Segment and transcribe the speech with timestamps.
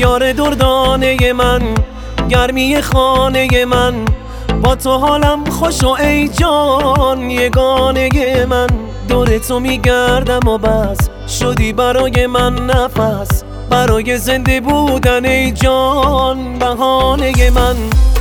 [0.00, 1.62] یار دردانه من
[2.28, 3.94] گرمی خانه من.
[4.62, 8.08] با تو حالم خوش و ای جان یگانه
[8.48, 8.66] من.
[9.08, 13.44] دور تو میگردم و بس شدی برای من نفس.
[13.70, 17.76] برای زنده بودن ای جان بهانه من.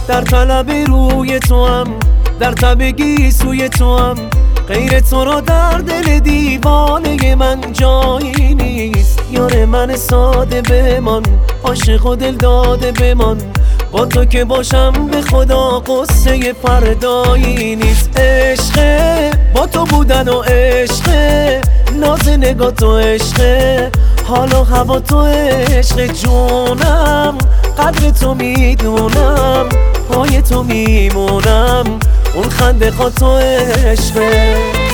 [0.07, 1.87] در طلب روی تو هم
[2.39, 4.15] در تبگی سوی تو هم
[4.69, 9.19] غیر تو رو در دل دیوانه من جایی نیست.
[9.31, 11.23] یار من ساده بمان
[11.63, 13.37] عاشق و دل داده بمان.
[13.91, 18.19] با تو که باشم به خدا قصه فردایی نیست.
[18.19, 21.61] عشقه با تو بودن و عشقه
[21.99, 23.91] ناز نگاه تو عشقه
[24.25, 27.37] حال و هوا تو عشق جونم
[27.77, 29.69] قدر تو می‌دونم
[30.09, 31.99] پای تو میمونم.
[32.39, 34.88] اون خنده تو عشقه.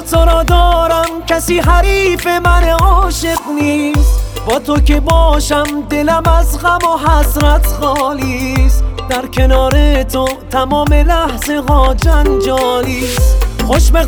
[0.00, 4.20] تو را دارم کسی حریف من عاشق نیست.
[4.46, 11.62] با تو که باشم دلم از غم و حسرت خالیست در کنار تو تمام لحظه
[11.68, 14.04] ها جنجالیست خوش به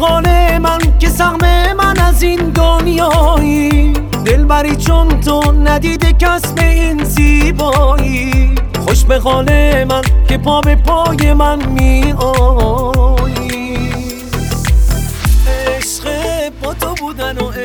[0.58, 3.92] من که سهم من از این دنیایی.
[4.24, 8.54] دلبری چون تو ندیده کس به این زیبایی.
[8.84, 9.18] خوش به
[9.84, 12.69] من که پا به پای من می بودن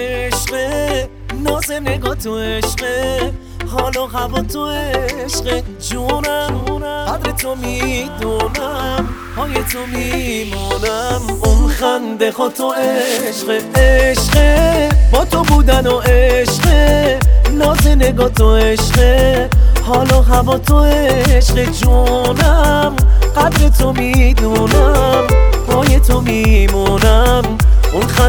[0.05, 1.09] عشقه
[1.43, 3.33] ناز نگاه تو عشقه
[3.71, 5.63] حال و هوا تو عشقه.
[5.89, 6.61] جونم
[7.07, 11.21] قدر تو می‌دونم پای تو میمونم.
[11.43, 14.89] اون خنده خود تو عشقه عشقه.
[15.11, 17.19] با تو بودن و عشقه
[17.51, 19.49] ناز نگاه تو عشقه
[19.83, 22.95] حال و هوا تو عشق جونم
[23.37, 24.44] قدر تو می‌دونم.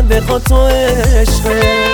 [0.07, 1.87] خود تو عشقه.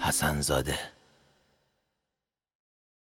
[0.00, 0.99] حسنزاده.